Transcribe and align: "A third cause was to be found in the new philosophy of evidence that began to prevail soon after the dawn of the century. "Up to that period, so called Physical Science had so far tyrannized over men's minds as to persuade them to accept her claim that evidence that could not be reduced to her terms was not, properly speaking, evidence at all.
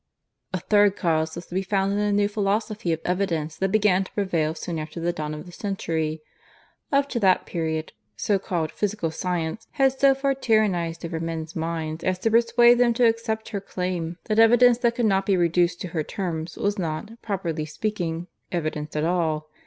"A 0.51 0.59
third 0.59 0.95
cause 0.95 1.35
was 1.35 1.45
to 1.45 1.53
be 1.53 1.61
found 1.61 1.91
in 1.93 1.99
the 1.99 2.11
new 2.11 2.27
philosophy 2.27 2.91
of 2.91 2.99
evidence 3.05 3.55
that 3.57 3.71
began 3.71 4.03
to 4.03 4.11
prevail 4.13 4.55
soon 4.55 4.79
after 4.79 4.99
the 4.99 5.13
dawn 5.13 5.35
of 5.35 5.45
the 5.45 5.51
century. 5.51 6.23
"Up 6.91 7.07
to 7.09 7.19
that 7.19 7.45
period, 7.45 7.93
so 8.15 8.39
called 8.39 8.71
Physical 8.71 9.11
Science 9.11 9.67
had 9.73 9.91
so 9.99 10.15
far 10.15 10.33
tyrannized 10.33 11.05
over 11.05 11.19
men's 11.19 11.55
minds 11.55 12.03
as 12.03 12.17
to 12.17 12.31
persuade 12.31 12.79
them 12.79 12.95
to 12.95 13.05
accept 13.05 13.49
her 13.49 13.61
claim 13.61 14.17
that 14.23 14.39
evidence 14.39 14.79
that 14.79 14.95
could 14.95 15.05
not 15.05 15.27
be 15.27 15.37
reduced 15.37 15.79
to 15.81 15.89
her 15.89 16.01
terms 16.01 16.57
was 16.57 16.79
not, 16.79 17.11
properly 17.21 17.67
speaking, 17.67 18.25
evidence 18.51 18.95
at 18.95 19.03
all. 19.05 19.51